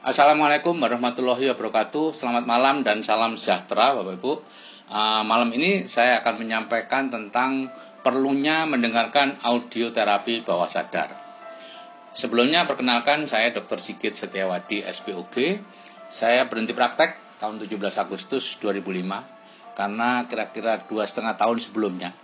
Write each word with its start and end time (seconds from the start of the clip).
Assalamualaikum 0.00 0.80
warahmatullahi 0.80 1.52
wabarakatuh. 1.52 2.16
Selamat 2.16 2.48
malam 2.48 2.80
dan 2.80 3.04
salam 3.04 3.36
sejahtera 3.36 3.92
Bapak 3.92 4.16
Ibu. 4.16 4.32
Uh, 4.88 5.20
malam 5.28 5.52
ini 5.52 5.84
saya 5.84 6.24
akan 6.24 6.40
menyampaikan 6.40 7.12
tentang 7.12 7.68
perlunya 8.00 8.64
mendengarkan 8.64 9.36
audio 9.44 9.92
terapi 9.92 10.40
bawah 10.40 10.72
sadar. 10.72 11.12
Sebelumnya 12.16 12.64
perkenalkan 12.64 13.28
saya 13.28 13.52
Dr. 13.52 13.76
Sigit 13.76 14.16
Setiawadi 14.16 14.88
SPOG. 14.88 15.60
Saya 16.08 16.48
berhenti 16.48 16.72
praktek 16.72 17.36
tahun 17.36 17.60
17 17.60 17.76
Agustus 18.00 18.56
2005 18.56 19.04
karena 19.76 20.24
kira-kira 20.24 20.80
dua 20.88 21.04
setengah 21.04 21.36
tahun 21.36 21.60
sebelumnya 21.60 22.16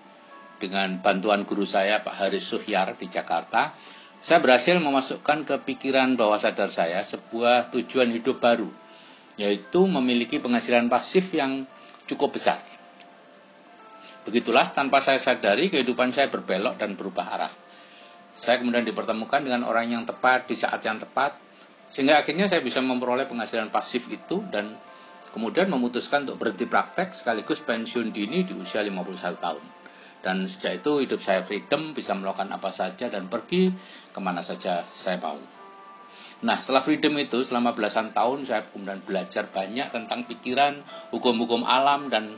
dengan 0.57 0.97
bantuan 1.05 1.45
guru 1.45 1.69
saya 1.69 2.01
Pak 2.01 2.25
Haris 2.25 2.41
Suhyar 2.41 2.97
di 2.97 3.13
Jakarta 3.13 3.77
saya 4.21 4.39
berhasil 4.43 4.77
memasukkan 4.81 5.45
ke 5.47 5.55
pikiran 5.63 6.17
bawah 6.17 6.41
sadar 6.41 6.73
saya 6.73 7.05
sebuah 7.05 7.71
tujuan 7.73 8.11
hidup 8.11 8.41
baru, 8.41 8.69
yaitu 9.37 9.85
memiliki 9.85 10.41
penghasilan 10.41 10.89
pasif 10.89 11.31
yang 11.37 11.69
cukup 12.09 12.35
besar. 12.35 12.59
Begitulah, 14.27 14.75
tanpa 14.75 14.99
saya 14.99 15.23
sadari, 15.23 15.71
kehidupan 15.71 16.11
saya 16.11 16.27
berbelok 16.27 16.83
dan 16.83 16.99
berubah 16.99 17.27
arah. 17.31 17.53
Saya 18.35 18.59
kemudian 18.59 18.83
dipertemukan 18.83 19.39
dengan 19.39 19.63
orang 19.65 19.87
yang 19.87 20.03
tepat 20.03 20.51
di 20.51 20.59
saat 20.59 20.83
yang 20.83 20.99
tepat, 20.99 21.39
sehingga 21.87 22.19
akhirnya 22.19 22.51
saya 22.51 22.61
bisa 22.61 22.83
memperoleh 22.83 23.31
penghasilan 23.31 23.71
pasif 23.71 24.11
itu 24.11 24.43
dan 24.51 24.75
kemudian 25.31 25.71
memutuskan 25.71 26.27
untuk 26.27 26.43
berhenti 26.43 26.67
praktek 26.67 27.15
sekaligus 27.15 27.63
pensiun 27.63 28.11
dini 28.11 28.43
di 28.43 28.53
usia 28.59 28.83
51 28.83 29.39
tahun. 29.39 29.65
Dan 30.27 30.51
sejak 30.51 30.83
itu 30.83 31.07
hidup 31.07 31.23
saya 31.23 31.47
freedom, 31.47 31.95
bisa 31.95 32.11
melakukan 32.19 32.51
apa 32.51 32.75
saja 32.75 33.07
dan 33.07 33.31
pergi 33.31 33.71
ke 34.11 34.19
mana 34.19 34.43
saja 34.43 34.83
saya 34.83 35.23
mau. 35.23 35.39
Nah, 36.43 36.59
setelah 36.59 36.83
freedom 36.83 37.15
itu, 37.15 37.47
selama 37.47 37.79
belasan 37.79 38.11
tahun 38.11 38.43
saya 38.43 38.67
kemudian 38.67 38.99
belajar 39.07 39.47
banyak 39.47 39.87
tentang 39.95 40.27
pikiran, 40.27 40.83
hukum-hukum 41.15 41.63
alam, 41.63 42.11
dan 42.11 42.35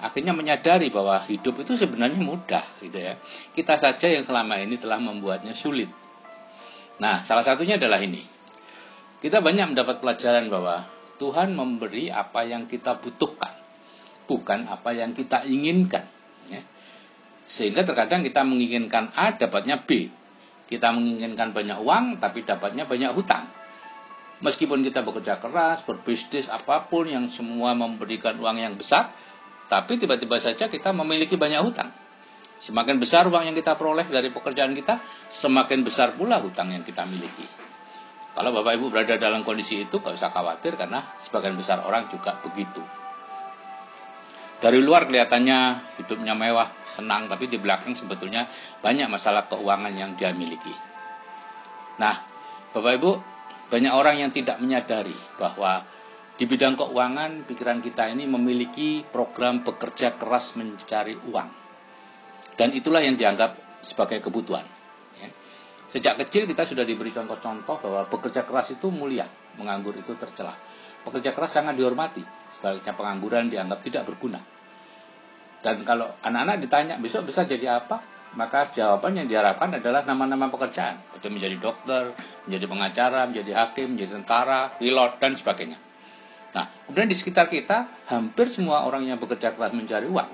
akhirnya 0.00 0.32
menyadari 0.32 0.88
bahwa 0.88 1.20
hidup 1.28 1.60
itu 1.60 1.76
sebenarnya 1.76 2.16
mudah, 2.16 2.64
gitu 2.80 2.96
ya. 2.96 3.20
Kita 3.52 3.76
saja 3.76 4.08
yang 4.08 4.24
selama 4.24 4.56
ini 4.64 4.80
telah 4.80 4.96
membuatnya 4.96 5.52
sulit. 5.52 5.92
Nah, 6.98 7.20
salah 7.20 7.44
satunya 7.44 7.76
adalah 7.76 8.00
ini. 8.00 8.24
Kita 9.20 9.44
banyak 9.44 9.76
mendapat 9.76 10.00
pelajaran 10.00 10.48
bahwa 10.48 10.80
Tuhan 11.20 11.52
memberi 11.52 12.08
apa 12.08 12.48
yang 12.48 12.64
kita 12.64 12.96
butuhkan, 13.04 13.52
bukan 14.24 14.64
apa 14.64 14.96
yang 14.96 15.12
kita 15.12 15.44
inginkan. 15.44 16.17
Sehingga 17.48 17.80
terkadang 17.80 18.20
kita 18.20 18.44
menginginkan 18.44 19.08
A, 19.16 19.32
dapatnya 19.32 19.80
B. 19.80 20.12
Kita 20.68 20.92
menginginkan 20.92 21.56
banyak 21.56 21.80
uang, 21.80 22.20
tapi 22.20 22.44
dapatnya 22.44 22.84
banyak 22.84 23.16
hutang. 23.16 23.48
Meskipun 24.44 24.84
kita 24.84 25.00
bekerja 25.00 25.40
keras, 25.40 25.80
berbisnis, 25.82 26.52
apa 26.52 26.84
pun 26.86 27.08
yang 27.08 27.26
semua 27.32 27.72
memberikan 27.72 28.36
uang 28.36 28.60
yang 28.60 28.76
besar, 28.76 29.10
tapi 29.72 29.96
tiba-tiba 29.96 30.36
saja 30.36 30.68
kita 30.68 30.92
memiliki 30.92 31.40
banyak 31.40 31.64
hutang. 31.64 31.88
Semakin 32.60 33.00
besar 33.00 33.24
uang 33.26 33.48
yang 33.48 33.56
kita 33.56 33.74
peroleh 33.80 34.04
dari 34.06 34.28
pekerjaan 34.28 34.76
kita, 34.76 35.00
semakin 35.32 35.82
besar 35.82 36.14
pula 36.14 36.38
hutang 36.44 36.68
yang 36.68 36.84
kita 36.84 37.08
miliki. 37.08 37.48
Kalau 38.36 38.54
Bapak 38.54 38.78
Ibu 38.78 38.92
berada 38.92 39.18
dalam 39.18 39.42
kondisi 39.42 39.82
itu, 39.88 39.98
gak 39.98 40.14
usah 40.14 40.30
khawatir 40.30 40.78
karena 40.78 41.02
sebagian 41.18 41.58
besar 41.58 41.82
orang 41.82 42.06
juga 42.12 42.38
begitu. 42.44 42.84
Dari 44.58 44.82
luar 44.82 45.06
kelihatannya 45.06 45.58
hidupnya 46.02 46.34
mewah, 46.34 46.66
senang, 46.90 47.30
tapi 47.30 47.46
di 47.46 47.62
belakang 47.62 47.94
sebetulnya 47.94 48.50
banyak 48.82 49.06
masalah 49.06 49.46
keuangan 49.46 49.94
yang 49.94 50.18
dia 50.18 50.34
miliki. 50.34 50.74
Nah, 52.02 52.14
Bapak 52.74 52.92
Ibu, 52.98 53.12
banyak 53.70 53.92
orang 53.94 54.18
yang 54.18 54.30
tidak 54.34 54.58
menyadari 54.58 55.14
bahwa 55.38 55.86
di 56.38 56.46
bidang 56.46 56.74
keuangan 56.78 57.46
pikiran 57.46 57.78
kita 57.82 58.10
ini 58.10 58.26
memiliki 58.26 59.02
program 59.02 59.62
bekerja 59.62 60.18
keras 60.18 60.58
mencari 60.58 61.14
uang. 61.14 61.50
Dan 62.58 62.74
itulah 62.74 63.02
yang 63.02 63.14
dianggap 63.14 63.54
sebagai 63.82 64.18
kebutuhan. 64.18 64.66
Ya. 65.18 65.30
Sejak 65.86 66.18
kecil 66.26 66.50
kita 66.50 66.66
sudah 66.66 66.82
diberi 66.82 67.14
contoh-contoh 67.14 67.78
bahwa 67.78 68.02
bekerja 68.10 68.42
keras 68.42 68.74
itu 68.74 68.90
mulia, 68.90 69.26
menganggur 69.58 69.94
itu 69.94 70.14
tercela. 70.18 70.54
Pekerja 71.02 71.30
keras 71.30 71.54
sangat 71.54 71.78
dihormati, 71.78 72.22
sebaliknya 72.58 72.92
pengangguran 72.98 73.46
dianggap 73.48 73.78
tidak 73.86 74.02
berguna. 74.10 74.42
Dan 75.62 75.82
kalau 75.86 76.10
anak-anak 76.22 76.58
ditanya 76.62 76.94
besok 76.98 77.30
bisa 77.30 77.46
jadi 77.46 77.82
apa, 77.82 78.02
maka 78.34 78.68
jawaban 78.70 79.16
yang 79.16 79.26
diharapkan 79.30 79.72
adalah 79.78 80.04
nama-nama 80.04 80.52
pekerjaan, 80.52 81.00
seperti 81.10 81.32
menjadi 81.32 81.56
dokter, 81.58 82.12
menjadi 82.44 82.66
pengacara, 82.68 83.20
menjadi 83.30 83.52
hakim, 83.64 83.96
menjadi 83.96 84.20
tentara, 84.20 84.70
pilot 84.76 85.16
dan 85.18 85.32
sebagainya. 85.34 85.78
Nah, 86.52 86.66
kemudian 86.86 87.08
di 87.08 87.16
sekitar 87.16 87.48
kita, 87.48 87.88
hampir 88.10 88.50
semua 88.52 88.84
orang 88.84 89.06
yang 89.06 89.16
bekerja 89.16 89.54
keras 89.54 89.72
mencari 89.72 90.10
uang 90.10 90.30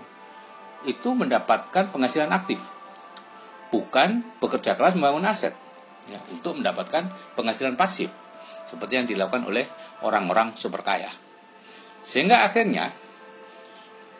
itu 0.85 1.17
mendapatkan 1.17 1.89
penghasilan 1.89 2.29
aktif, 2.29 2.61
bukan 3.73 4.21
bekerja 4.37 4.77
keras 4.77 4.93
membangun 4.93 5.25
aset 5.25 5.57
ya, 6.13 6.21
untuk 6.29 6.61
mendapatkan 6.61 7.09
penghasilan 7.35 7.75
pasif, 7.81 8.13
seperti 8.69 9.01
yang 9.01 9.07
dilakukan 9.09 9.49
oleh 9.49 9.65
orang-orang 10.05 10.53
super 10.61 10.85
kaya. 10.85 11.09
Sehingga 12.05 12.45
akhirnya 12.45 12.93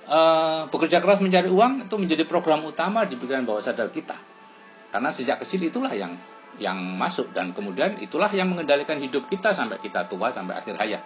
uh, 0.09 0.67
bekerja 0.73 1.05
keras 1.05 1.21
mencari 1.21 1.53
uang 1.53 1.87
itu 1.87 1.97
menjadi 2.01 2.25
program 2.25 2.65
utama 2.65 3.05
di 3.05 3.21
pikiran 3.21 3.45
bawah 3.45 3.61
sadar 3.61 3.93
kita. 3.93 4.17
Karena 4.89 5.13
sejak 5.13 5.45
kecil 5.45 5.69
itulah 5.69 5.93
yang 5.93 6.17
yang 6.55 6.79
masuk 6.79 7.35
dan 7.35 7.51
kemudian 7.51 7.99
itulah 7.99 8.31
yang 8.31 8.47
mengendalikan 8.47 8.97
hidup 9.03 9.27
kita 9.27 9.51
sampai 9.51 9.83
kita 9.83 10.07
tua 10.07 10.31
sampai 10.31 10.55
akhir 10.55 10.75
hayat. 10.79 11.03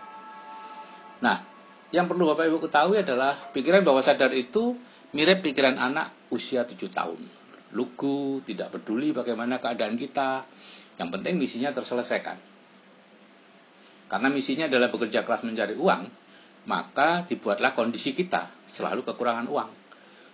Nah, 1.24 1.40
yang 1.88 2.04
perlu 2.04 2.28
Bapak 2.30 2.52
Ibu 2.52 2.58
ketahui 2.68 3.00
adalah 3.00 3.32
pikiran 3.32 3.80
bawah 3.80 4.04
sadar 4.04 4.28
itu 4.36 4.76
mirip 5.16 5.40
pikiran 5.40 5.80
anak 5.80 6.12
usia 6.28 6.68
7 6.68 6.76
tahun. 6.92 7.20
Lugu, 7.72 8.44
tidak 8.44 8.76
peduli 8.76 9.12
bagaimana 9.12 9.56
keadaan 9.56 9.96
kita, 9.96 10.44
yang 11.00 11.08
penting 11.08 11.40
misinya 11.40 11.72
terselesaikan. 11.72 12.36
Karena 14.08 14.28
misinya 14.32 14.68
adalah 14.68 14.88
bekerja 14.88 15.24
keras 15.24 15.44
mencari 15.44 15.76
uang, 15.76 16.02
maka 16.66 17.22
dibuatlah 17.28 17.76
kondisi 17.76 18.16
kita 18.16 18.50
selalu 18.66 19.06
kekurangan 19.06 19.46
uang 19.46 19.70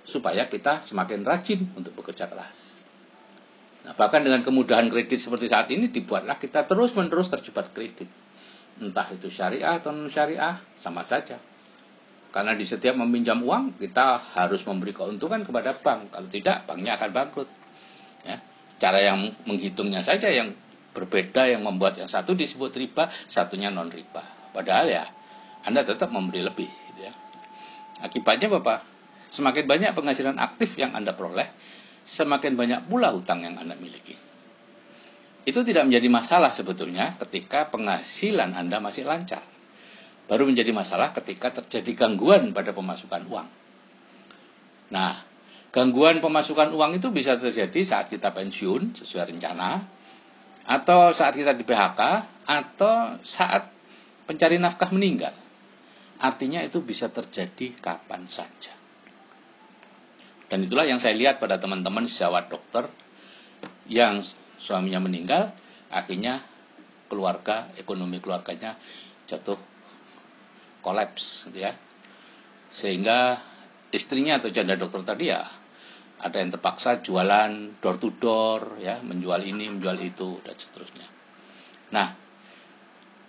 supaya 0.04 0.46
kita 0.48 0.84
semakin 0.84 1.24
rajin 1.24 1.60
untuk 1.74 1.96
bekerja 1.96 2.28
keras. 2.28 2.84
Nah, 3.84 3.92
bahkan 3.96 4.24
dengan 4.24 4.40
kemudahan 4.40 4.88
kredit 4.88 5.20
seperti 5.20 5.48
saat 5.48 5.68
ini 5.68 5.92
dibuatlah 5.92 6.40
kita 6.40 6.64
terus-menerus 6.64 7.28
terjebak 7.28 7.68
kredit. 7.72 8.08
Entah 8.80 9.06
itu 9.12 9.28
syariah 9.28 9.76
atau 9.76 9.92
non 9.92 10.08
syariah, 10.08 10.56
sama 10.76 11.04
saja. 11.04 11.36
Karena 12.34 12.56
di 12.58 12.66
setiap 12.66 12.98
meminjam 12.98 13.38
uang, 13.44 13.78
kita 13.78 14.18
harus 14.34 14.66
memberi 14.66 14.90
keuntungan 14.90 15.46
kepada 15.46 15.70
bank. 15.70 16.10
Kalau 16.10 16.26
tidak, 16.26 16.66
banknya 16.66 16.98
akan 16.98 17.10
bangkrut. 17.14 17.46
Ya. 18.26 18.42
Cara 18.82 18.98
yang 18.98 19.30
menghitungnya 19.46 20.02
saja 20.02 20.26
yang 20.32 20.50
berbeda 20.94 21.46
yang 21.46 21.62
membuat 21.62 21.94
yang 21.94 22.10
satu 22.10 22.34
disebut 22.34 22.74
riba, 22.74 23.06
satunya 23.30 23.70
non 23.70 23.86
riba. 23.86 24.22
Padahal 24.50 24.90
ya 24.90 25.04
anda 25.64 25.80
tetap 25.82 26.12
memberi 26.12 26.44
lebih. 26.44 26.68
Gitu 26.68 27.00
ya. 27.00 27.12
Akibatnya 28.04 28.52
Bapak, 28.52 28.84
semakin 29.24 29.64
banyak 29.64 29.90
penghasilan 29.96 30.36
aktif 30.36 30.76
yang 30.76 30.92
Anda 30.92 31.16
peroleh, 31.16 31.48
semakin 32.04 32.52
banyak 32.54 32.80
pula 32.86 33.16
hutang 33.16 33.40
yang 33.40 33.56
Anda 33.56 33.72
miliki. 33.80 34.12
Itu 35.44 35.64
tidak 35.64 35.88
menjadi 35.88 36.08
masalah 36.08 36.52
sebetulnya 36.52 37.16
ketika 37.20 37.68
penghasilan 37.72 38.52
Anda 38.52 38.80
masih 38.80 39.08
lancar. 39.08 39.44
Baru 40.24 40.48
menjadi 40.48 40.72
masalah 40.72 41.12
ketika 41.12 41.52
terjadi 41.60 42.08
gangguan 42.08 42.56
pada 42.56 42.72
pemasukan 42.72 43.28
uang. 43.28 43.48
Nah, 44.92 45.12
gangguan 45.68 46.24
pemasukan 46.24 46.72
uang 46.72 46.96
itu 46.96 47.12
bisa 47.12 47.36
terjadi 47.36 47.84
saat 47.84 48.08
kita 48.08 48.32
pensiun 48.32 48.96
sesuai 48.96 49.36
rencana, 49.36 49.84
atau 50.64 51.12
saat 51.12 51.36
kita 51.36 51.52
di 51.52 51.64
PHK, 51.68 52.00
atau 52.48 53.20
saat 53.20 53.68
pencari 54.24 54.56
nafkah 54.56 54.88
meninggal. 54.88 55.43
Artinya 56.24 56.64
itu 56.64 56.80
bisa 56.80 57.12
terjadi 57.12 57.76
kapan 57.84 58.24
saja. 58.24 58.72
Dan 60.48 60.64
itulah 60.64 60.88
yang 60.88 60.96
saya 60.96 61.12
lihat 61.12 61.36
pada 61.36 61.60
teman-teman 61.60 62.08
sejawat 62.08 62.48
dokter 62.48 62.88
yang 63.92 64.24
suaminya 64.56 65.04
meninggal, 65.04 65.52
akhirnya 65.92 66.40
keluarga, 67.12 67.68
ekonomi 67.76 68.24
keluarganya 68.24 68.72
jatuh 69.28 69.60
kolaps 70.80 71.52
gitu 71.52 71.68
ya. 71.68 71.76
Sehingga 72.72 73.36
istrinya 73.92 74.40
atau 74.40 74.48
janda 74.48 74.80
dokter 74.80 75.04
tadi 75.04 75.28
ya 75.28 75.44
ada 76.24 76.40
yang 76.40 76.48
terpaksa 76.56 77.04
jualan 77.04 77.76
door 77.84 78.00
to 78.00 78.08
door 78.16 78.80
ya, 78.80 78.96
menjual 79.04 79.44
ini, 79.44 79.68
menjual 79.68 80.00
itu 80.00 80.40
dan 80.40 80.56
seterusnya. 80.56 81.04
Nah, 81.92 82.23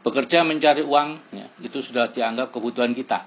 bekerja 0.05 0.45
mencari 0.45 0.85
uang 0.85 1.33
ya, 1.33 1.45
itu 1.65 1.81
sudah 1.81 2.13
dianggap 2.13 2.53
kebutuhan 2.53 2.93
kita 2.93 3.25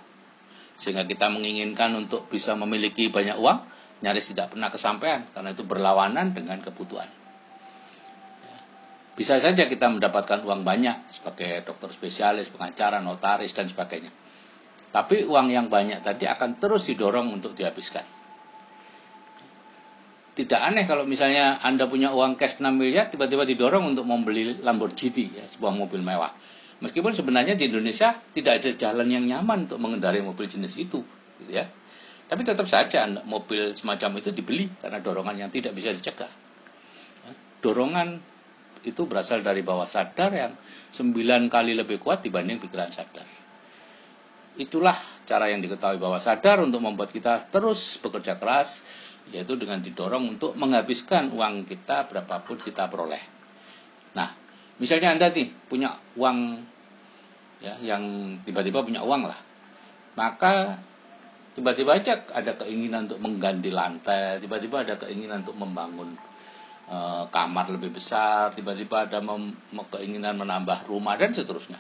sehingga 0.79 1.03
kita 1.11 1.27
menginginkan 1.27 1.91
untuk 1.99 2.31
bisa 2.31 2.55
memiliki 2.55 3.11
banyak 3.11 3.35
uang 3.35 3.59
nyaris 3.99 4.31
tidak 4.31 4.55
pernah 4.55 4.71
kesampaian 4.71 5.27
karena 5.35 5.51
itu 5.51 5.67
berlawanan 5.67 6.31
dengan 6.31 6.63
kebutuhan. 6.63 7.11
Bisa 9.19 9.43
saja 9.43 9.67
kita 9.67 9.91
mendapatkan 9.91 10.47
uang 10.47 10.63
banyak 10.63 11.11
sebagai 11.11 11.67
dokter 11.67 11.91
spesialis, 11.91 12.55
pengacara, 12.55 13.03
notaris, 13.03 13.51
dan 13.51 13.67
sebagainya. 13.67 14.15
Tapi 14.95 15.27
uang 15.27 15.51
yang 15.51 15.67
banyak 15.67 16.07
tadi 16.07 16.31
akan 16.31 16.55
terus 16.63 16.87
didorong 16.87 17.27
untuk 17.35 17.59
dihabiskan. 17.59 18.07
Tidak 20.39 20.61
aneh 20.63 20.87
kalau 20.87 21.03
misalnya 21.03 21.59
Anda 21.59 21.91
punya 21.91 22.15
uang 22.15 22.39
cash 22.39 22.63
6 22.63 22.71
miliar, 22.79 23.11
tiba-tiba 23.11 23.43
didorong 23.43 23.91
untuk 23.91 24.07
membeli 24.07 24.63
Lamborghini, 24.63 25.35
ya, 25.35 25.43
sebuah 25.43 25.75
mobil 25.75 25.99
mewah. 25.99 26.31
Meskipun 26.79 27.11
sebenarnya 27.11 27.59
di 27.59 27.67
Indonesia 27.67 28.15
tidak 28.15 28.63
ada 28.63 28.71
jalan 28.71 29.09
yang 29.11 29.27
nyaman 29.27 29.67
untuk 29.67 29.83
mengendarai 29.83 30.23
mobil 30.23 30.47
jenis 30.47 30.79
itu, 30.79 31.03
gitu 31.43 31.51
ya. 31.51 31.67
Tapi 32.29 32.45
tetap 32.45 32.69
saja 32.69 33.09
mobil 33.27 33.73
semacam 33.75 34.21
itu 34.21 34.31
dibeli 34.31 34.69
karena 34.79 35.01
dorongan 35.01 35.35
yang 35.35 35.51
tidak 35.51 35.75
bisa 35.75 35.91
dicegah. 35.91 36.29
Dorongan 37.59 38.21
itu 38.87 39.03
berasal 39.11 39.43
dari 39.43 39.67
bawah 39.67 39.89
sadar 39.89 40.31
yang 40.31 40.53
sembilan 40.95 41.51
kali 41.51 41.75
lebih 41.75 41.99
kuat 41.99 42.23
dibanding 42.23 42.63
pikiran 42.63 42.93
sadar. 42.95 43.27
Itulah 44.59 44.95
cara 45.27 45.51
yang 45.51 45.65
diketahui 45.65 45.99
bawah 45.99 46.23
sadar 46.23 46.63
untuk 46.63 46.85
membuat 46.85 47.11
kita 47.11 47.49
terus 47.51 47.99
bekerja 47.99 48.39
keras, 48.39 48.87
yaitu 49.35 49.59
dengan 49.59 49.83
didorong 49.83 50.39
untuk 50.39 50.55
menghabiskan 50.55 51.35
uang 51.35 51.67
kita 51.67 52.07
berapapun 52.07 52.61
kita 52.61 52.87
peroleh. 52.87 53.38
Misalnya 54.79 55.19
Anda 55.19 55.35
nih 55.35 55.51
punya 55.67 55.91
uang 56.15 56.39
ya 57.59 57.75
yang 57.83 58.03
tiba-tiba 58.47 58.87
punya 58.87 59.03
uang 59.03 59.27
lah. 59.27 59.39
Maka 60.15 60.79
tiba-tiba 61.59 61.99
aja 61.99 62.23
ada 62.35 62.55
keinginan 62.55 63.11
untuk 63.11 63.19
mengganti 63.23 63.71
lantai, 63.75 64.39
tiba-tiba 64.39 64.87
ada 64.87 64.95
keinginan 64.95 65.43
untuk 65.43 65.59
membangun 65.59 66.15
e, 66.87 66.99
kamar 67.31 67.67
lebih 67.75 67.91
besar, 67.91 68.55
tiba-tiba 68.55 69.11
ada 69.11 69.19
mem, 69.19 69.55
keinginan 69.91 70.39
menambah 70.39 70.87
rumah 70.87 71.19
dan 71.19 71.35
seterusnya. 71.35 71.79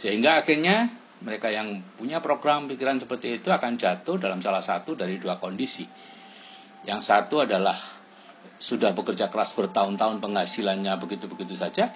Sehingga 0.00 0.40
akhirnya 0.40 0.88
mereka 1.20 1.52
yang 1.52 1.84
punya 2.00 2.24
program 2.24 2.64
pikiran 2.64 2.96
seperti 2.96 3.36
itu 3.36 3.52
akan 3.52 3.76
jatuh 3.76 4.16
dalam 4.16 4.40
salah 4.40 4.64
satu 4.64 4.96
dari 4.96 5.20
dua 5.20 5.36
kondisi. 5.36 5.84
Yang 6.88 7.00
satu 7.12 7.44
adalah 7.44 7.76
sudah 8.60 8.92
bekerja 8.92 9.32
keras 9.32 9.56
bertahun-tahun 9.56 10.20
penghasilannya 10.20 10.92
begitu-begitu 11.00 11.56
saja. 11.56 11.88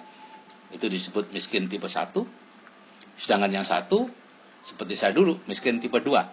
Itu 0.73 0.89
disebut 0.89 1.29
miskin 1.29 1.69
tipe 1.69 1.85
satu. 1.85 2.25
Sedangkan 3.15 3.53
yang 3.53 3.63
satu, 3.63 4.09
seperti 4.65 4.97
saya 4.97 5.13
dulu, 5.13 5.37
miskin 5.45 5.77
tipe 5.77 6.01
dua. 6.01 6.25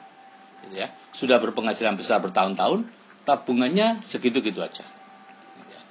Gitu 0.66 0.80
ya. 0.80 0.88
Sudah 1.12 1.36
berpenghasilan 1.36 2.00
besar 2.00 2.24
bertahun-tahun, 2.24 2.88
tabungannya 3.28 4.00
segitu-gitu 4.00 4.64
aja. 4.64 4.82
Gitu 5.60 5.70
ya. 5.70 5.82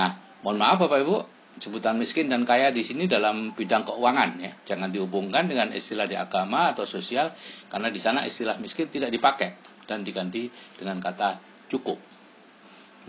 Nah, 0.00 0.10
mohon 0.40 0.56
maaf 0.56 0.80
Bapak 0.80 1.04
Ibu, 1.04 1.16
sebutan 1.60 2.00
miskin 2.00 2.26
dan 2.26 2.42
kaya 2.42 2.72
di 2.74 2.82
sini 2.82 3.04
dalam 3.04 3.52
bidang 3.52 3.84
keuangan 3.84 4.40
ya. 4.40 4.52
Jangan 4.64 4.90
dihubungkan 4.90 5.46
dengan 5.46 5.70
istilah 5.70 6.08
di 6.08 6.16
agama 6.16 6.72
atau 6.72 6.88
sosial 6.88 7.30
karena 7.68 7.92
di 7.92 8.00
sana 8.00 8.24
istilah 8.24 8.56
miskin 8.58 8.88
tidak 8.88 9.12
dipakai 9.12 9.54
dan 9.84 10.02
diganti 10.02 10.48
dengan 10.80 10.98
kata 10.98 11.38
cukup. 11.68 12.00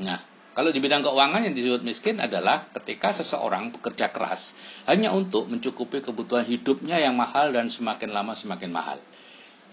Nah, 0.03 0.34
kalau 0.55 0.71
di 0.71 0.79
bidang 0.79 1.03
keuangan 1.03 1.43
yang 1.43 1.51
disebut 1.51 1.83
miskin 1.83 2.15
adalah 2.23 2.71
ketika 2.71 3.11
seseorang 3.11 3.75
bekerja 3.75 4.07
keras 4.15 4.55
hanya 4.87 5.11
untuk 5.11 5.51
mencukupi 5.51 5.99
kebutuhan 5.99 6.47
hidupnya 6.47 6.95
yang 6.95 7.11
mahal 7.19 7.51
dan 7.51 7.67
semakin 7.67 8.15
lama 8.15 8.31
semakin 8.31 8.71
mahal. 8.71 8.95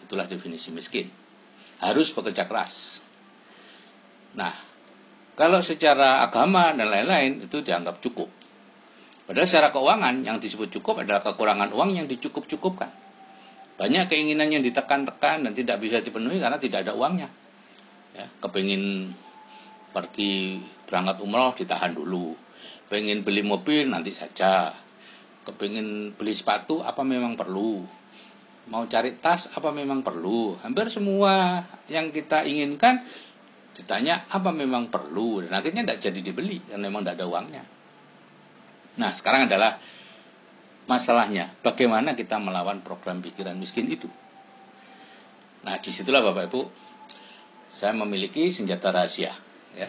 Itulah 0.02 0.26
definisi 0.26 0.74
miskin. 0.74 1.06
Harus 1.78 2.10
bekerja 2.10 2.50
keras. 2.50 2.98
Nah, 4.34 4.50
kalau 5.38 5.62
secara 5.62 6.26
agama 6.26 6.74
dan 6.74 6.90
lain-lain 6.90 7.46
itu 7.46 7.62
dianggap 7.62 8.02
cukup. 8.02 8.26
Padahal 9.30 9.46
secara 9.46 9.70
keuangan 9.70 10.26
yang 10.26 10.42
disebut 10.42 10.66
cukup 10.82 11.06
adalah 11.06 11.22
kekurangan 11.22 11.70
uang 11.70 11.94
yang 11.94 12.10
dicukup-cukupkan. 12.10 12.90
Banyak 13.78 14.10
keinginan 14.10 14.50
yang 14.50 14.66
ditekan-tekan 14.66 15.46
dan 15.46 15.52
tidak 15.54 15.78
bisa 15.78 16.02
dipenuhi 16.02 16.42
karena 16.42 16.58
tidak 16.58 16.90
ada 16.90 16.98
uangnya. 16.98 17.30
Ya, 18.18 18.26
kepingin 18.42 19.14
pergi 19.92 20.58
berangkat 20.88 21.20
umroh 21.20 21.52
ditahan 21.52 21.92
dulu. 21.92 22.34
Pengen 22.88 23.24
beli 23.24 23.44
mobil 23.44 23.88
nanti 23.88 24.12
saja. 24.12 24.72
Kepingin 25.44 26.16
beli 26.16 26.32
sepatu 26.32 26.80
apa 26.80 27.04
memang 27.04 27.36
perlu? 27.36 27.84
Mau 28.68 28.84
cari 28.86 29.16
tas 29.16 29.52
apa 29.56 29.72
memang 29.72 30.04
perlu? 30.04 30.56
Hampir 30.60 30.88
semua 30.88 31.64
yang 31.88 32.12
kita 32.12 32.44
inginkan 32.44 33.04
ditanya 33.72 34.24
apa 34.28 34.52
memang 34.52 34.92
perlu? 34.92 35.44
Dan 35.44 35.52
akhirnya 35.56 35.82
tidak 35.84 35.98
jadi 36.04 36.20
dibeli 36.20 36.60
karena 36.64 36.88
memang 36.88 37.02
tidak 37.04 37.20
ada 37.20 37.26
uangnya. 37.26 37.64
Nah 39.00 39.10
sekarang 39.10 39.48
adalah 39.48 39.80
masalahnya 40.84 41.48
bagaimana 41.64 42.12
kita 42.12 42.36
melawan 42.36 42.84
program 42.84 43.24
pikiran 43.24 43.56
miskin 43.56 43.88
itu? 43.88 44.06
Nah 45.64 45.80
di 45.80 45.90
situlah 45.90 46.22
bapak 46.22 46.44
ibu 46.52 46.62
saya 47.72 47.96
memiliki 47.96 48.52
senjata 48.52 48.92
rahasia 48.92 49.32
ya 49.76 49.88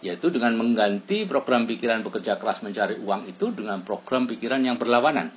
yaitu 0.00 0.32
dengan 0.32 0.56
mengganti 0.56 1.28
program 1.28 1.68
pikiran 1.68 2.00
bekerja 2.00 2.40
keras 2.40 2.64
mencari 2.64 2.96
uang 2.96 3.28
itu 3.28 3.52
dengan 3.52 3.84
program 3.84 4.24
pikiran 4.24 4.64
yang 4.64 4.80
berlawanan. 4.80 5.28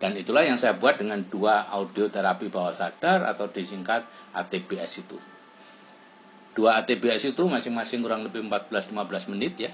Dan 0.00 0.16
itulah 0.16 0.44
yang 0.44 0.56
saya 0.56 0.76
buat 0.76 1.00
dengan 1.00 1.24
dua 1.28 1.68
audio 1.68 2.08
terapi 2.08 2.48
bawah 2.48 2.72
sadar 2.72 3.24
atau 3.28 3.48
disingkat 3.48 4.04
ATBS 4.36 4.92
itu. 5.04 5.16
Dua 6.56 6.80
ATBS 6.80 7.36
itu 7.36 7.44
masing-masing 7.44 8.00
kurang 8.04 8.24
lebih 8.24 8.44
14-15 8.48 9.32
menit 9.32 9.54
ya. 9.60 9.72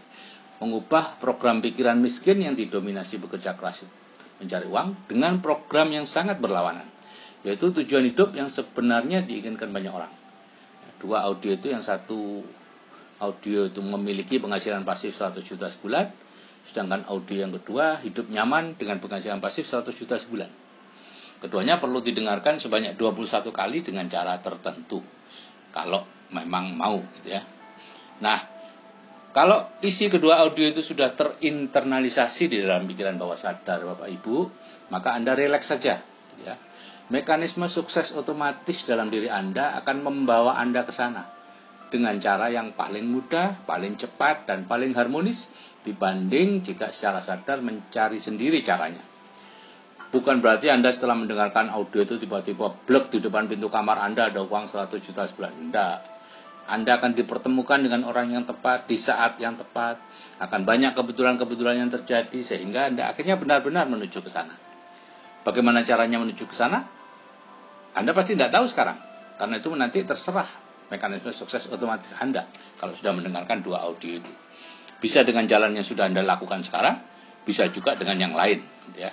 Mengubah 0.61 1.17
program 1.23 1.65
pikiran 1.65 1.97
miskin 1.97 2.43
yang 2.43 2.55
didominasi 2.55 3.17
bekerja 3.17 3.57
keras 3.57 3.87
mencari 4.41 4.67
uang 4.69 5.09
dengan 5.09 5.41
program 5.41 5.89
yang 5.93 6.05
sangat 6.05 6.43
berlawanan. 6.43 6.85
Yaitu 7.47 7.73
tujuan 7.73 8.05
hidup 8.05 8.37
yang 8.37 8.53
sebenarnya 8.53 9.25
diinginkan 9.25 9.73
banyak 9.73 9.93
orang. 9.93 10.13
Dua 11.01 11.25
audio 11.25 11.57
itu 11.57 11.73
yang 11.73 11.81
satu 11.81 12.45
audio 13.21 13.69
itu 13.69 13.85
memiliki 13.85 14.41
penghasilan 14.41 14.83
pasif 14.83 15.13
100 15.13 15.45
juta 15.45 15.69
sebulan, 15.69 16.09
sedangkan 16.65 17.05
audio 17.13 17.37
yang 17.45 17.53
kedua 17.53 18.01
hidup 18.01 18.33
nyaman 18.33 18.75
dengan 18.81 18.97
penghasilan 18.97 19.39
pasif 19.45 19.69
100 19.69 19.93
juta 19.93 20.17
sebulan. 20.17 20.49
Keduanya 21.41 21.81
perlu 21.81 22.05
didengarkan 22.05 22.61
sebanyak 22.61 22.97
21 22.97 23.49
kali 23.53 23.81
dengan 23.81 24.09
cara 24.09 24.37
tertentu. 24.41 25.01
Kalau 25.73 26.05
memang 26.33 26.77
mau 26.77 27.01
gitu 27.17 27.33
ya. 27.33 27.41
Nah, 28.21 28.37
kalau 29.33 29.65
isi 29.81 30.13
kedua 30.13 30.45
audio 30.45 30.69
itu 30.69 30.85
sudah 30.85 31.17
terinternalisasi 31.17 32.53
di 32.53 32.57
dalam 32.61 32.85
pikiran 32.85 33.17
bawah 33.17 33.41
sadar 33.41 33.85
Bapak 33.85 34.09
Ibu, 34.21 34.37
maka 34.93 35.17
Anda 35.17 35.33
rileks 35.33 35.73
saja 35.73 36.01
gitu 36.35 36.43
ya. 36.45 36.57
Mekanisme 37.11 37.67
sukses 37.67 38.13
otomatis 38.13 38.85
dalam 38.85 39.09
diri 39.09 39.33
Anda 39.33 39.81
akan 39.81 39.97
membawa 40.05 40.61
Anda 40.61 40.85
ke 40.85 40.93
sana 40.93 41.40
dengan 41.91 42.17
cara 42.23 42.49
yang 42.49 42.73
paling 42.73 43.05
mudah, 43.05 43.67
paling 43.67 43.99
cepat, 43.99 44.47
dan 44.47 44.65
paling 44.65 44.95
harmonis 44.95 45.51
dibanding 45.83 46.63
jika 46.63 46.95
secara 46.95 47.19
sadar 47.19 47.59
mencari 47.61 48.23
sendiri 48.23 48.63
caranya. 48.63 49.03
Bukan 50.11 50.43
berarti 50.43 50.71
Anda 50.71 50.91
setelah 50.91 51.15
mendengarkan 51.15 51.71
audio 51.71 52.03
itu 52.03 52.19
tiba-tiba 52.19 52.75
blok 52.87 53.15
di 53.15 53.23
depan 53.23 53.47
pintu 53.47 53.71
kamar 53.71 54.03
Anda 54.03 54.27
ada 54.27 54.43
uang 54.43 54.67
100 54.67 54.91
juta 54.99 55.23
sebulan. 55.23 55.55
Tidak. 55.55 55.99
Anda 56.71 56.99
akan 56.99 57.15
dipertemukan 57.15 57.79
dengan 57.83 58.03
orang 58.07 58.35
yang 58.35 58.43
tepat 58.43 58.91
di 58.91 58.99
saat 58.99 59.39
yang 59.39 59.55
tepat. 59.55 60.03
Akan 60.43 60.67
banyak 60.67 60.99
kebetulan-kebetulan 60.99 61.87
yang 61.87 61.91
terjadi 61.95 62.43
sehingga 62.43 62.91
Anda 62.91 63.07
akhirnya 63.07 63.39
benar-benar 63.39 63.87
menuju 63.87 64.19
ke 64.23 64.31
sana. 64.31 64.55
Bagaimana 65.47 65.87
caranya 65.87 66.19
menuju 66.19 66.43
ke 66.43 66.55
sana? 66.59 66.83
Anda 67.95 68.11
pasti 68.11 68.35
tidak 68.35 68.51
tahu 68.51 68.67
sekarang. 68.67 68.99
Karena 69.39 69.63
itu 69.63 69.71
nanti 69.79 70.03
terserah 70.03 70.70
mekanisme 70.91 71.31
sukses 71.31 71.71
otomatis 71.71 72.13
Anda 72.19 72.45
kalau 72.77 72.93
sudah 72.93 73.15
mendengarkan 73.15 73.63
dua 73.63 73.87
audio 73.87 74.19
itu. 74.19 74.33
Bisa 75.01 75.25
dengan 75.25 75.49
jalan 75.49 75.73
yang 75.73 75.87
sudah 75.87 76.11
Anda 76.11 76.21
lakukan 76.21 76.61
sekarang, 76.61 77.01
bisa 77.47 77.71
juga 77.73 77.97
dengan 77.97 78.21
yang 78.21 78.35
lain. 78.37 78.61
Gitu 78.91 79.01
ya. 79.01 79.13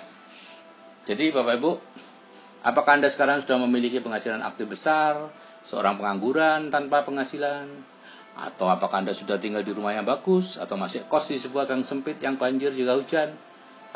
Jadi 1.08 1.32
Bapak 1.32 1.54
Ibu, 1.56 1.72
apakah 2.66 3.00
Anda 3.00 3.08
sekarang 3.08 3.40
sudah 3.40 3.56
memiliki 3.64 4.04
penghasilan 4.04 4.44
aktif 4.44 4.68
besar, 4.68 5.32
seorang 5.64 5.96
pengangguran 5.96 6.68
tanpa 6.68 7.08
penghasilan, 7.08 7.64
atau 8.36 8.68
apakah 8.68 9.00
Anda 9.00 9.16
sudah 9.16 9.40
tinggal 9.40 9.64
di 9.64 9.72
rumah 9.72 9.96
yang 9.96 10.04
bagus, 10.04 10.60
atau 10.60 10.76
masih 10.76 11.08
kos 11.08 11.32
di 11.32 11.40
sebuah 11.40 11.64
gang 11.64 11.80
sempit 11.80 12.20
yang 12.20 12.36
banjir 12.36 12.76
juga 12.76 13.00
hujan, 13.00 13.32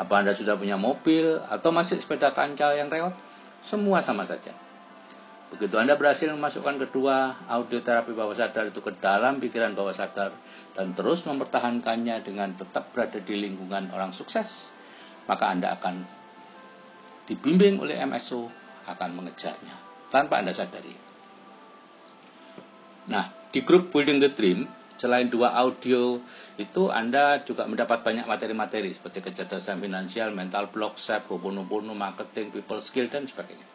apa 0.01 0.13
Anda 0.17 0.33
sudah 0.33 0.57
punya 0.57 0.81
mobil, 0.81 1.37
atau 1.45 1.69
masih 1.69 2.01
sepeda 2.01 2.33
kancil 2.33 2.73
yang 2.73 2.89
rewet, 2.89 3.13
semua 3.61 4.01
sama 4.01 4.25
saja. 4.25 4.62
Begitu 5.53 5.77
Anda 5.77 5.93
berhasil 5.93 6.33
memasukkan 6.33 6.81
kedua 6.81 7.45
audio 7.45 7.77
terapi 7.77 8.17
bawah 8.17 8.33
sadar 8.33 8.73
itu 8.73 8.81
ke 8.81 8.89
dalam 8.97 9.37
pikiran 9.37 9.77
bawah 9.77 9.93
sadar 9.93 10.33
dan 10.73 10.97
terus 10.97 11.29
mempertahankannya 11.29 12.25
dengan 12.25 12.57
tetap 12.57 12.89
berada 12.89 13.21
di 13.21 13.37
lingkungan 13.37 13.93
orang 13.93 14.09
sukses, 14.09 14.73
maka 15.29 15.53
Anda 15.53 15.77
akan 15.77 16.01
dibimbing 17.29 17.77
oleh 17.85 18.01
MSO 18.01 18.49
akan 18.89 19.09
mengejarnya 19.13 19.75
tanpa 20.09 20.41
Anda 20.41 20.57
sadari. 20.57 20.97
Nah, 23.13 23.29
di 23.53 23.61
grup 23.61 23.93
Building 23.93 24.25
the 24.25 24.33
Dream, 24.33 24.65
selain 24.97 25.29
dua 25.29 25.53
audio 25.53 26.17
itu 26.57 26.89
Anda 26.89 27.45
juga 27.45 27.69
mendapat 27.69 28.01
banyak 28.01 28.25
materi-materi 28.25 28.89
seperti 28.89 29.21
kecerdasan 29.21 29.77
finansial, 29.77 30.33
mental 30.33 30.73
block, 30.73 30.97
self, 30.97 31.29
hobono-bono, 31.29 31.93
marketing, 31.93 32.49
people 32.49 32.81
skill, 32.81 33.05
dan 33.05 33.29
sebagainya. 33.29 33.69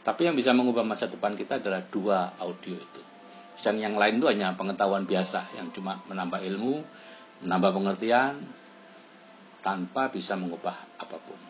Tapi 0.00 0.28
yang 0.28 0.36
bisa 0.36 0.56
mengubah 0.56 0.80
masa 0.80 1.06
depan 1.06 1.36
kita 1.36 1.60
adalah 1.60 1.84
dua 1.84 2.32
audio 2.40 2.76
itu. 2.76 3.02
Sedang 3.60 3.76
yang 3.76 4.00
lain 4.00 4.16
itu 4.16 4.26
hanya 4.32 4.56
pengetahuan 4.56 5.04
biasa 5.04 5.60
yang 5.60 5.68
cuma 5.76 6.00
menambah 6.08 6.40
ilmu, 6.40 6.80
menambah 7.44 7.70
pengertian, 7.76 8.40
tanpa 9.60 10.08
bisa 10.08 10.40
mengubah 10.40 10.72
apa 10.96 11.16
pun. 11.20 11.40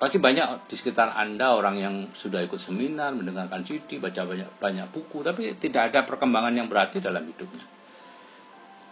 Pasti 0.00 0.16
banyak 0.16 0.64
di 0.64 0.74
sekitar 0.80 1.12
Anda 1.12 1.52
orang 1.52 1.76
yang 1.76 1.94
sudah 2.16 2.40
ikut 2.40 2.56
seminar, 2.56 3.12
mendengarkan 3.12 3.60
CD, 3.68 4.00
baca 4.00 4.24
banyak, 4.24 4.48
banyak 4.56 4.86
buku, 4.96 5.20
tapi 5.20 5.52
tidak 5.60 5.92
ada 5.92 6.08
perkembangan 6.08 6.56
yang 6.56 6.72
berarti 6.72 7.04
dalam 7.04 7.20
hidupnya. 7.28 7.64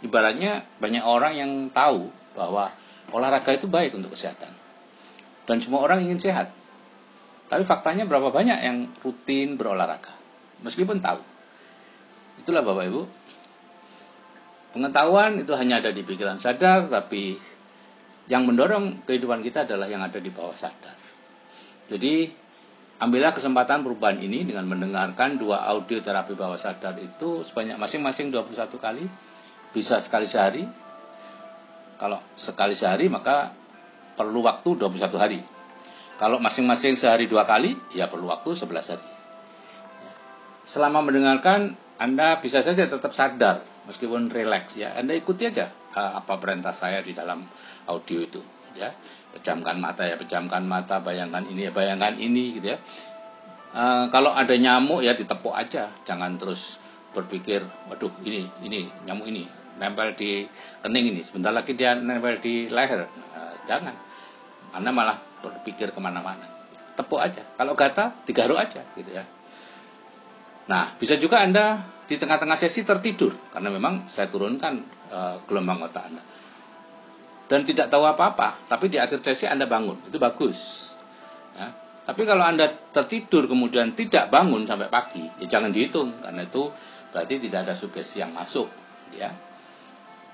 Ibaratnya 0.04 0.68
banyak 0.76 1.04
orang 1.08 1.32
yang 1.32 1.52
tahu 1.72 2.12
bahwa 2.36 2.68
olahraga 3.10 3.56
itu 3.56 3.64
baik 3.66 3.96
untuk 3.96 4.12
kesehatan. 4.12 4.52
Dan 5.48 5.64
semua 5.64 5.80
orang 5.80 6.04
ingin 6.04 6.20
sehat. 6.20 6.52
Tapi 7.48 7.64
faktanya 7.64 8.04
berapa 8.04 8.28
banyak 8.28 8.58
yang 8.60 8.76
rutin 9.00 9.56
berolahraga. 9.56 10.12
Meskipun 10.60 11.00
tahu. 11.00 11.20
Itulah 12.44 12.62
Bapak 12.62 12.86
Ibu 12.86 13.02
Pengetahuan 14.68 15.40
itu 15.40 15.52
hanya 15.56 15.80
ada 15.80 15.90
di 15.90 16.04
pikiran 16.04 16.36
sadar, 16.36 16.92
tapi 16.92 17.34
yang 18.28 18.44
mendorong 18.44 19.02
kehidupan 19.08 19.40
kita 19.40 19.64
adalah 19.64 19.88
yang 19.88 20.04
ada 20.04 20.20
di 20.20 20.28
bawah 20.28 20.52
sadar. 20.52 20.92
Jadi, 21.88 22.28
ambillah 23.00 23.32
kesempatan 23.32 23.80
perubahan 23.80 24.20
ini 24.20 24.44
dengan 24.44 24.68
mendengarkan 24.68 25.40
dua 25.40 25.64
audio 25.64 26.04
terapi 26.04 26.36
bawah 26.36 26.60
sadar 26.60 26.94
itu 27.00 27.42
sebanyak 27.48 27.80
masing-masing 27.80 28.28
21 28.28 28.76
kali, 28.76 29.04
bisa 29.72 29.96
sekali 30.04 30.28
sehari. 30.28 30.62
Kalau 31.98 32.20
sekali 32.36 32.76
sehari 32.76 33.08
maka 33.08 33.50
perlu 34.14 34.44
waktu 34.44 34.78
21 34.78 35.16
hari. 35.16 35.40
Kalau 36.18 36.42
masing-masing 36.42 36.98
sehari 36.98 37.30
dua 37.30 37.46
kali, 37.46 37.78
ya 37.94 38.10
perlu 38.10 38.26
waktu 38.26 38.50
11 38.58 38.90
hari. 38.90 39.06
Selama 40.66 41.06
mendengarkan, 41.06 41.78
Anda 41.96 42.42
bisa 42.42 42.58
saja 42.60 42.90
tetap 42.90 43.14
sadar 43.14 43.62
meskipun 43.86 44.28
relax 44.28 44.76
ya. 44.76 44.92
Anda 44.98 45.16
ikuti 45.16 45.48
aja 45.48 45.70
uh, 45.96 46.20
apa 46.20 46.36
perintah 46.36 46.76
saya 46.76 47.00
di 47.00 47.16
dalam 47.16 47.46
audio 47.88 48.18
itu 48.20 48.42
ya. 48.76 48.92
Pejamkan 49.32 49.78
mata 49.78 50.04
ya 50.04 50.18
pejamkan 50.18 50.66
mata 50.66 51.00
bayangkan 51.00 51.46
ini 51.48 51.70
ya 51.70 51.72
bayangkan 51.72 52.18
ini 52.20 52.60
gitu 52.60 52.74
ya. 52.74 52.78
Uh, 53.72 54.10
kalau 54.12 54.34
ada 54.34 54.52
nyamuk 54.58 55.00
ya 55.00 55.16
ditepuk 55.16 55.54
aja. 55.56 55.88
Jangan 56.04 56.36
terus 56.36 56.82
berpikir 57.16 57.64
waduh 57.88 58.12
ini 58.26 58.44
ini 58.66 58.90
nyamuk 59.08 59.30
ini 59.30 59.48
nempel 59.78 60.12
di 60.18 60.44
kening 60.82 61.14
ini 61.14 61.22
sebentar 61.22 61.54
lagi 61.54 61.72
dia 61.78 61.96
nempel 61.96 62.42
di 62.42 62.68
leher. 62.68 63.08
Uh, 63.34 63.54
jangan. 63.64 63.94
Anda 64.76 64.92
malah 64.92 65.27
berpikir 65.40 65.90
ke 65.94 66.00
mana-mana 66.00 66.44
tepuk 66.94 67.22
aja 67.22 67.42
kalau 67.54 67.76
gatal 67.78 68.14
digaruk 68.26 68.58
aja 68.58 68.82
gitu 68.98 69.10
ya 69.14 69.22
Nah, 70.68 70.84
bisa 71.00 71.16
juga 71.16 71.40
Anda 71.40 71.80
di 72.04 72.20
tengah-tengah 72.20 72.56
sesi 72.60 72.84
tertidur 72.84 73.32
karena 73.52 73.72
memang 73.72 74.04
saya 74.04 74.28
turunkan 74.28 74.84
uh, 75.08 75.40
gelombang 75.48 75.80
otak 75.88 76.12
Anda. 76.12 76.22
Dan 77.48 77.64
tidak 77.64 77.88
tahu 77.88 78.04
apa-apa, 78.04 78.68
tapi 78.68 78.92
di 78.92 79.00
akhir 79.00 79.24
sesi 79.24 79.48
Anda 79.48 79.64
bangun. 79.64 80.12
Itu 80.12 80.20
bagus. 80.20 80.92
Ya. 81.56 81.72
Tapi 82.04 82.28
kalau 82.28 82.44
Anda 82.44 82.68
tertidur 82.68 83.48
kemudian 83.48 83.96
tidak 83.96 84.28
bangun 84.28 84.68
sampai 84.68 84.92
pagi, 84.92 85.24
ya 85.40 85.48
jangan 85.48 85.72
dihitung 85.72 86.20
karena 86.20 86.44
itu 86.44 86.68
berarti 87.08 87.40
tidak 87.40 87.64
ada 87.64 87.72
sugesti 87.72 88.20
yang 88.20 88.36
masuk, 88.36 88.68
ya. 89.16 89.32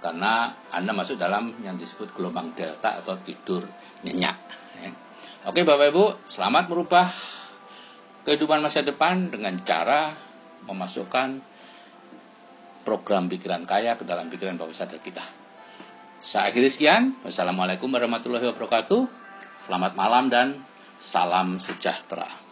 Karena 0.05 0.53
Anda 0.69 0.93
masuk 0.93 1.17
dalam 1.17 1.65
yang 1.65 1.81
disebut 1.81 2.13
gelombang 2.13 2.53
delta 2.53 3.01
atau 3.01 3.17
tidur 3.25 3.65
nyenyak. 4.05 4.37
Ya. 4.85 4.93
Oke 5.49 5.65
Bapak 5.65 5.97
Ibu, 5.97 6.29
selamat 6.29 6.69
merubah 6.69 7.09
kehidupan 8.29 8.61
masa 8.61 8.85
depan 8.85 9.33
dengan 9.33 9.57
cara 9.65 10.13
memasukkan 10.69 11.41
program 12.85 13.33
pikiran 13.33 13.65
kaya 13.65 13.97
ke 13.97 14.05
dalam 14.05 14.29
pikiran 14.29 14.61
bawah 14.61 14.77
sadar 14.77 15.01
kita. 15.01 15.25
Saya 16.21 16.53
akhiri 16.53 16.69
sekian. 16.69 17.17
Wassalamualaikum 17.25 17.89
warahmatullahi 17.89 18.45
wabarakatuh. 18.53 19.09
Selamat 19.65 19.97
malam 19.97 20.29
dan 20.29 20.61
salam 21.01 21.57
sejahtera. 21.57 22.44